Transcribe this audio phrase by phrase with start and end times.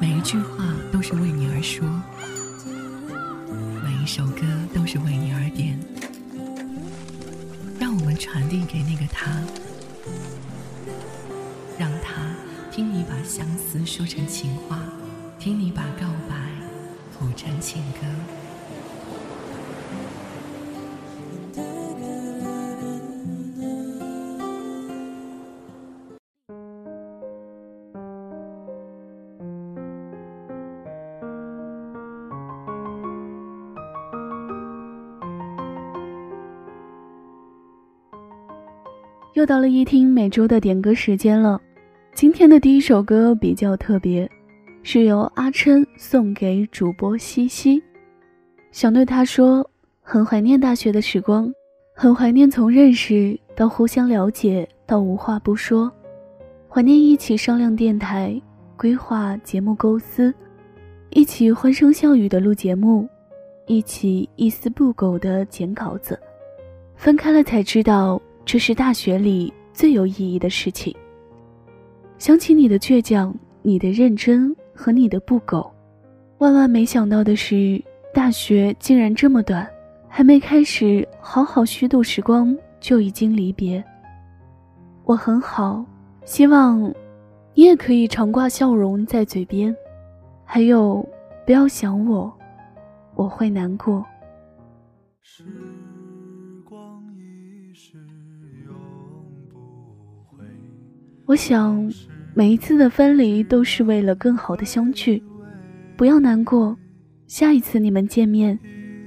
[0.00, 1.88] 每一句话都是为你而说，
[3.82, 4.42] 每一首歌
[4.74, 5.78] 都是为你而点。
[7.78, 9.40] 让我们传递给那个他，
[11.78, 12.34] 让他
[12.70, 14.82] 听你把相思说成情话，
[15.38, 16.36] 听你把告白
[17.18, 18.45] 谱成情歌。
[39.36, 41.60] 又到了一听每周的点歌时间了，
[42.14, 44.26] 今天的第一首歌比较特别，
[44.82, 47.82] 是由阿琛送给主播西西，
[48.72, 51.52] 想对他说，很怀念大学的时光，
[51.94, 55.92] 很怀念从认识到互相了解到无话不说，
[56.66, 58.40] 怀念一起商量电台
[58.74, 60.32] 规划节目构思，
[61.10, 63.06] 一起欢声笑语的录节目，
[63.66, 66.18] 一起一丝不苟的剪稿子，
[66.94, 68.18] 分开了才知道。
[68.46, 70.96] 这是大学里最有意义的事情。
[72.16, 75.68] 想起你的倔强、你的认真和你的不苟，
[76.38, 77.82] 万万没想到的是，
[78.14, 79.68] 大学竟然这么短，
[80.08, 83.84] 还没开始好好虚度时光，就已经离别。
[85.04, 85.84] 我很好，
[86.24, 86.80] 希望
[87.52, 89.74] 你也可以常挂笑容在嘴边。
[90.44, 91.04] 还有，
[91.44, 92.32] 不要想我，
[93.16, 94.06] 我会难过。
[101.26, 101.92] 我想，
[102.34, 105.20] 每一次的分离都是为了更好的相聚。
[105.96, 106.78] 不要难过，
[107.26, 108.56] 下一次你们见面，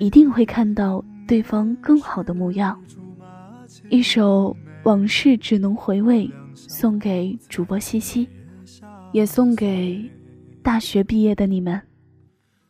[0.00, 2.76] 一定会看到对方更好的模样。
[3.88, 8.28] 一首《往事只能回味》，送给主播西西，
[9.12, 10.10] 也送给
[10.60, 11.80] 大学毕业的你们。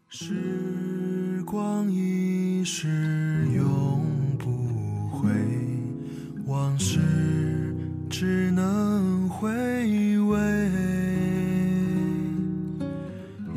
[0.09, 4.05] 时光一逝永
[4.39, 4.51] 不
[5.11, 5.31] 回，
[6.47, 7.01] 往事
[8.11, 9.18] 只能。
[9.41, 10.37] 回味，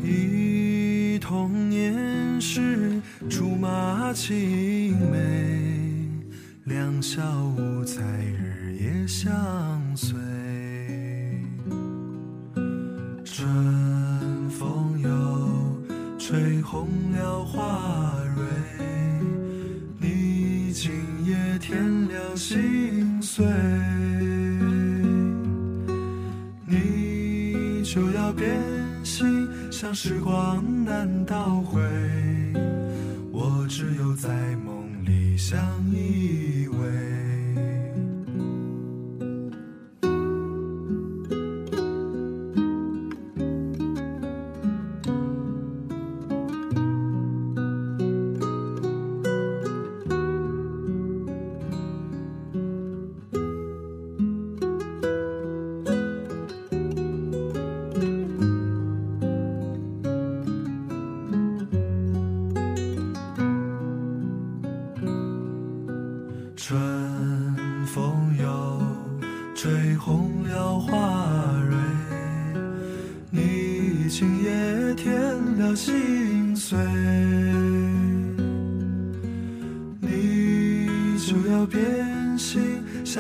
[0.04, 5.18] 忆童年时竹马青梅，
[6.66, 7.24] 两小
[7.58, 9.32] 无猜日夜相
[9.96, 10.20] 随。
[13.26, 15.10] 春风又
[16.20, 17.71] 吹红了花
[30.04, 30.71] 时光。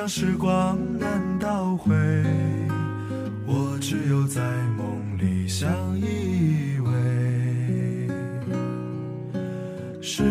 [0.02, 1.94] 像时光难倒回，
[3.46, 4.42] 我只有在
[4.76, 6.90] 梦里相依偎。
[10.02, 10.24] 是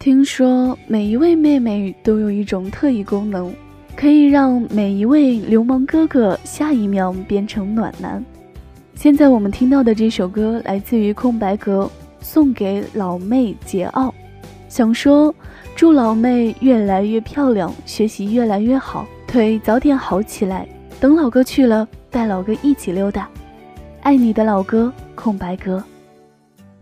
[0.00, 3.52] 听说每一位妹妹都有一种特异功能，
[3.94, 8.24] 可以让每一位流氓哥哥下一秒变成暖男。
[8.94, 11.86] 现在我们听到的这首歌来自于空白格，
[12.18, 14.10] 送给老妹桀骜，
[14.70, 15.34] 想说
[15.76, 20.66] 祝老妹越来越漂亮，学习越来越好，腿早点好起来。
[20.98, 23.28] 等老哥去了，带老哥一起溜达。
[24.00, 25.84] 爱你的老哥，空白格。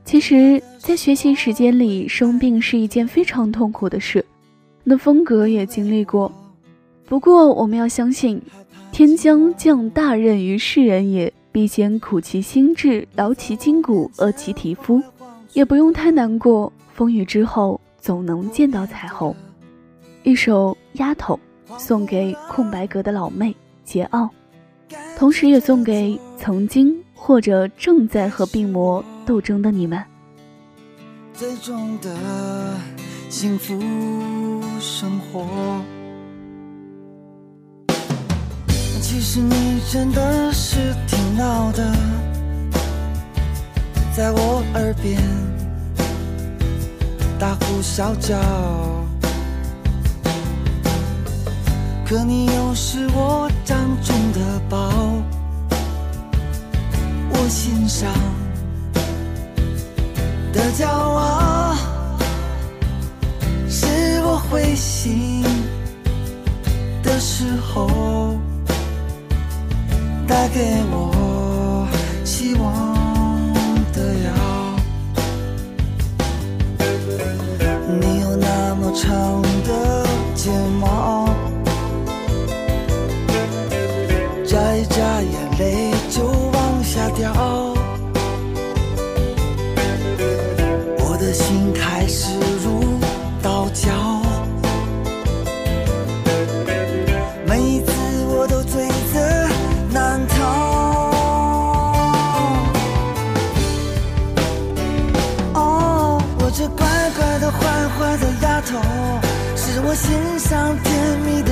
[0.08, 4.25] 其实，在学习时间里生病是一件非常痛苦的事，
[4.82, 6.32] 那风格也经历过。
[7.05, 8.40] 不过，我们要相信，
[8.90, 11.31] 天将降大任于世人也。
[11.52, 15.02] 必先苦其心志，劳其筋骨，饿其体肤，
[15.52, 16.72] 也不用太难过。
[16.94, 19.37] 风雨之后，总能见到彩虹。
[20.22, 21.38] 一首《丫头》
[21.78, 23.55] 送给空白格的老妹
[23.87, 24.31] 桀骜，
[25.19, 30.03] 同时也送给曾经或者正在和病魔斗争的你们。
[31.35, 32.17] 最终的
[33.29, 33.79] 幸福
[34.81, 35.85] 生活。
[39.03, 41.95] 其实你真的是挺闹的，
[44.17, 45.21] 在我耳边
[47.39, 48.35] 大呼小叫，
[52.07, 54.91] 可你又是我掌中的宝，
[57.31, 58.11] 我心上
[60.58, 61.76] 的骄傲，
[63.69, 63.87] 是
[64.25, 65.44] 我灰心
[67.00, 68.37] 的时候。
[70.26, 70.60] 带给
[70.90, 71.88] 我
[72.22, 72.62] 希望
[73.94, 74.31] 的药，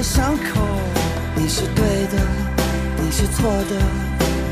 [0.06, 0.60] 伤口，
[1.34, 2.16] 你是对的，
[3.02, 3.74] 你是错的，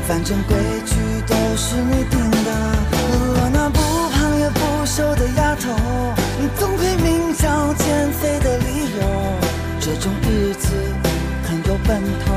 [0.05, 2.51] 反正规矩都是你定的。
[2.91, 3.79] 我那不
[4.09, 5.71] 胖也不瘦的丫头，
[6.41, 9.01] 你总会明找减肥的理由。
[9.79, 10.67] 这种日子
[11.47, 12.33] 很有奔头，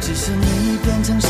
[0.00, 1.28] 只是你变成什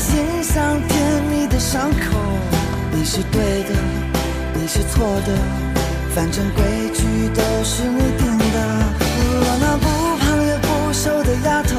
[0.00, 1.58] 心上甜蜜的。
[1.60, 2.18] 伤口，
[2.90, 3.74] 你是对的，
[4.54, 5.36] 你是错的，
[6.14, 6.64] 反正规
[6.94, 8.58] 矩都是你定的。
[9.42, 9.86] 我那不
[10.18, 11.30] 胖也不瘦的。
[11.44, 11.76] 丫头，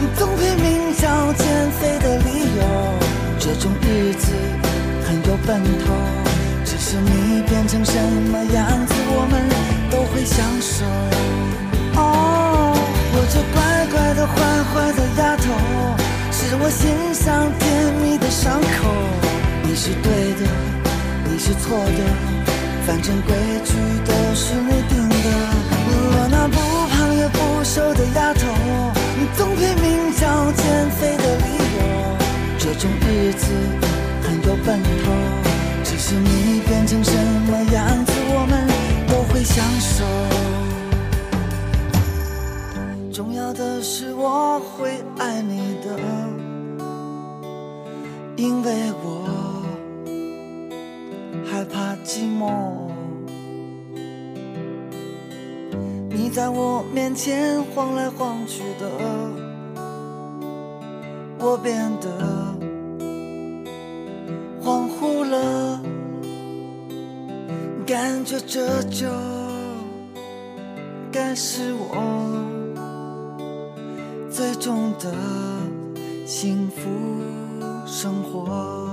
[0.00, 2.18] 你总拼命找减肥的。
[2.24, 2.62] 理由。
[3.38, 4.32] 这种日子
[5.06, 5.92] 很有奔头，
[6.64, 7.92] 只是你变成什
[8.32, 9.34] 么样子，我们
[9.90, 10.86] 都会享受。
[12.00, 12.72] 哦，
[13.12, 14.26] 我这乖乖的。
[14.26, 14.34] 坏
[14.72, 15.02] 坏的。
[15.18, 15.44] 丫头，
[16.42, 18.90] 是我心上甜蜜的伤口。
[19.62, 20.42] 你是对的，
[21.30, 22.02] 你是错的，
[22.84, 23.32] 反正规
[23.64, 23.72] 矩
[24.04, 25.14] 都是你定的。
[26.14, 26.58] 我那不
[26.90, 28.42] 胖也不瘦的丫头，
[29.16, 31.46] 你总拼命找减肥的理
[31.78, 31.80] 由。
[32.58, 33.46] 这种日子
[34.22, 35.12] 很有奔头，
[35.84, 37.12] 只是你变成什
[37.46, 38.66] 么样子，我们
[39.06, 40.51] 都会享受。
[43.22, 45.96] 重要的是我会爱你的，
[48.34, 49.62] 因为我。
[51.46, 52.50] 害怕寂寞，
[56.10, 58.90] 你在我面前晃来晃去的，
[61.38, 62.10] 我变得
[64.64, 65.80] 恍惚了。
[67.86, 69.06] 感觉这就
[71.12, 72.61] 该是我
[74.42, 75.14] 最终的
[76.26, 76.90] 幸福
[77.86, 78.90] 生活。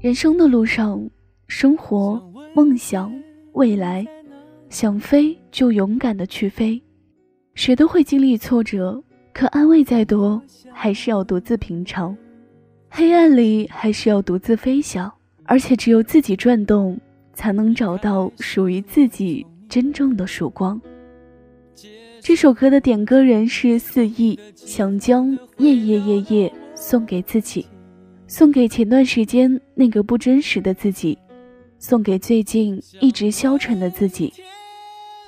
[0.00, 1.06] 人生的路上，
[1.48, 2.18] 生活、
[2.54, 3.12] 梦想、
[3.52, 4.06] 未来，
[4.70, 6.82] 想飞就勇敢的去飞。
[7.54, 10.40] 谁都会经历挫折，可安慰再多，
[10.72, 12.14] 还是要独自品尝；
[12.90, 15.10] 黑暗里，还是要独自飞翔。
[15.44, 16.98] 而且，只有自己转动，
[17.34, 20.80] 才能找到属于自己真正的曙光。
[22.20, 25.26] 这首歌的点歌人是四亿，想将
[25.58, 27.66] 《夜夜夜夜》送给自己。
[28.28, 31.18] 送给前段时间那个不真实的自己，
[31.78, 34.32] 送给最近一直消沉的自己。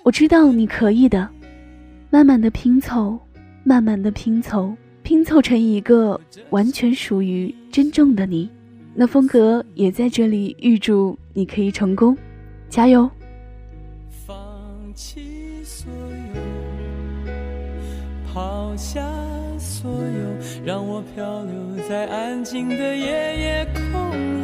[0.04, 1.28] 我知道你可以的，
[2.10, 3.18] 慢慢的拼凑，
[3.64, 8.48] 慢慢的拼凑，拼凑成一个完全属于真正的你。
[8.94, 12.16] 那风格也在这里预祝你可以成功，
[12.68, 13.10] 加油！
[14.26, 14.36] 放
[14.94, 15.20] 弃
[15.64, 17.32] 所有，
[18.32, 19.02] 抛下。
[19.56, 21.54] 所有让我漂流
[21.88, 23.06] 在安静的夜
[23.38, 24.43] 夜空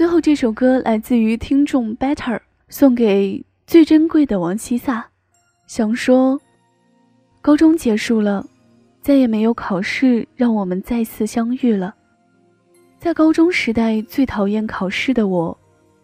[0.00, 5.06] 最后这首歌来自于听众 better 送给最珍贵的王希萨。
[5.66, 6.40] 想说
[7.42, 8.46] 高中结束了
[9.02, 11.94] 再也没有考试让我们再次相遇了。
[12.98, 15.58] 在高中时代最讨厌考试的我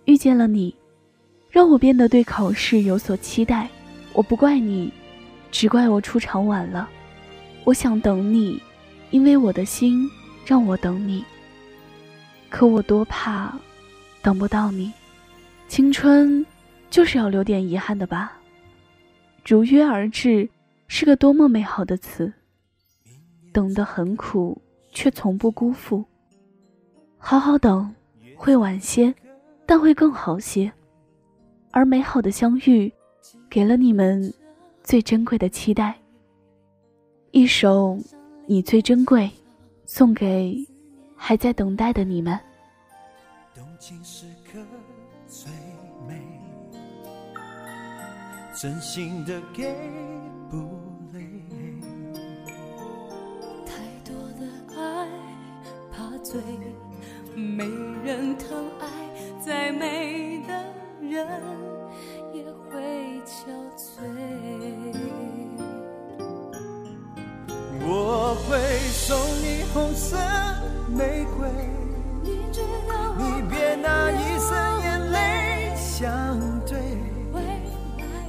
[0.05, 0.77] 遇见了你。
[1.57, 3.67] 让我变得对考试有所期待。
[4.13, 4.93] 我不怪你，
[5.51, 6.87] 只怪我出场晚了。
[7.65, 8.61] 我想等你，
[9.11, 10.07] 因为我的心
[10.45, 11.25] 让我等你。
[12.51, 13.59] 可我多怕
[14.21, 14.93] 等不到你。
[15.67, 16.45] 青春
[16.91, 18.37] 就是要留点遗憾的吧。
[19.43, 20.47] 如约而至
[20.89, 22.31] 是个多么美好的词。
[23.51, 24.61] 等得很苦，
[24.93, 26.05] 却从不辜负。
[27.17, 27.95] 好好等，
[28.37, 29.15] 会晚些，
[29.65, 30.71] 但会更好些。
[31.77, 32.91] 而美好的相遇。
[33.51, 34.33] 给了你们
[34.83, 35.95] 最珍贵的期待。
[37.33, 37.91] 一首
[38.47, 39.25] 《你最珍贵》，
[39.85, 40.57] 送给
[41.15, 42.39] 还在等待的你们。
[43.55, 44.59] 动情时刻
[45.29, 45.51] 最
[46.09, 46.19] 美，
[48.59, 49.75] 真心的给
[50.51, 50.57] 不
[51.13, 51.21] 累。
[53.67, 55.09] 太多的爱
[55.93, 56.41] 怕醉，
[57.35, 57.67] 没
[58.03, 58.89] 人疼爱
[59.45, 60.26] 再美
[61.11, 61.27] 人。
[62.33, 62.83] 也会
[63.25, 63.47] 憔
[63.77, 64.03] 悴。
[67.89, 68.59] 我会
[68.91, 70.17] 送你红色
[70.89, 71.49] 玫瑰，
[72.23, 76.77] 你别拿一生眼泪相对。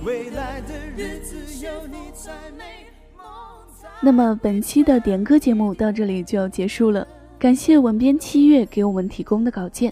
[0.06, 2.64] 未来的日子有你才美。
[4.00, 7.06] 那么本期的点歌节目到这里就要结束了，
[7.38, 9.92] 感谢文编七月给我们提供的稿件。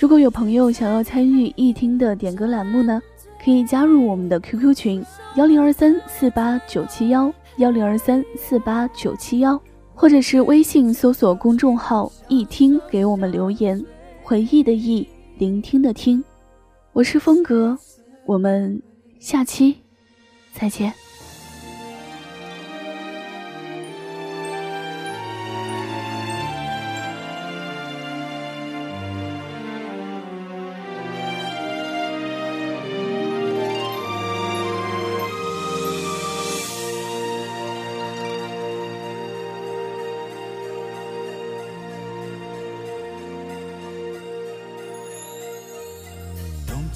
[0.00, 3.02] 如果有朋友想要参与一听的点歌栏目呢？
[3.38, 5.04] 可以加入我们的 QQ 群
[5.36, 9.60] 幺零二三四八九七幺幺零二三四八九七幺，
[9.94, 13.84] 或者是微信搜索公众号“一听”给我们留言。
[14.22, 16.24] 回忆的忆，聆听的听，
[16.94, 17.76] 我是风格，
[18.24, 18.82] 我们
[19.18, 19.76] 下期
[20.54, 20.99] 再见。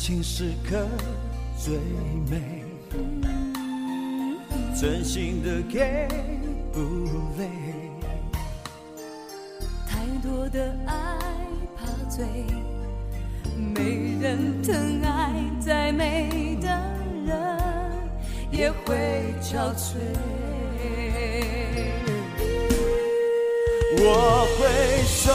[0.07, 0.87] 情时刻
[1.57, 1.79] 最
[2.29, 2.62] 美，
[4.79, 6.07] 真心的给
[6.71, 6.79] 不
[7.38, 7.49] 累。
[9.88, 10.95] 太多的爱
[11.75, 12.23] 怕醉，
[13.75, 16.69] 没人疼爱再美的
[17.25, 17.59] 人
[18.51, 19.97] 也会憔悴。
[23.97, 25.35] 我会送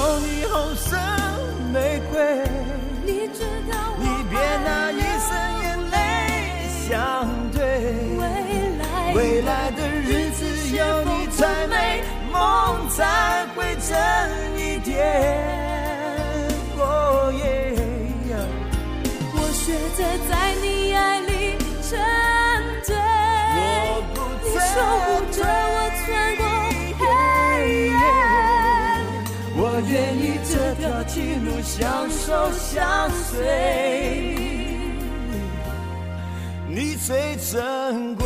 [31.79, 34.35] 相守相随。
[36.67, 38.25] 你最珍贵，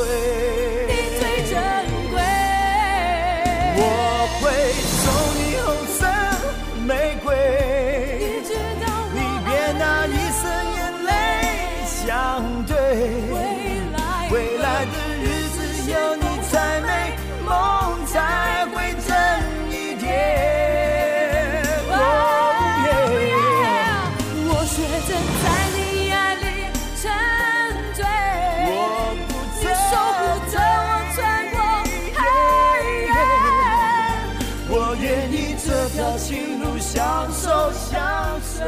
[37.23, 38.65] 双手相随，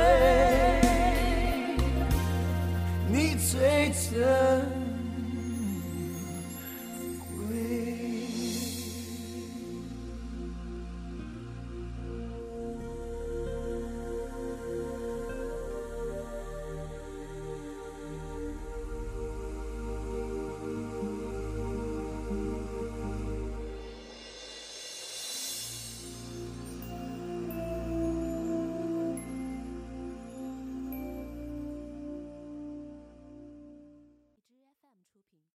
[3.10, 4.85] 你最真。